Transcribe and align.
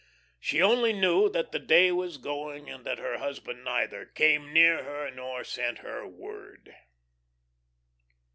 She 0.39 0.63
only 0.63 0.93
knew 0.93 1.29
that 1.29 1.51
the 1.51 1.59
day 1.59 1.91
was 1.91 2.17
going 2.17 2.67
and 2.71 2.83
that 2.85 2.97
her 2.97 3.19
husband 3.19 3.63
neither 3.63 4.03
came 4.07 4.51
near 4.51 4.83
her 4.83 5.11
nor 5.11 5.43
sent 5.43 5.77
her 5.77 6.07
word. 6.07 6.75